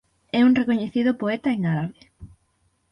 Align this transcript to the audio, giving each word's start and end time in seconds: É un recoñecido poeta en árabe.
É 0.37 0.39
un 0.47 0.57
recoñecido 0.59 1.11
poeta 1.21 1.49
en 1.55 1.61
árabe. 1.73 1.99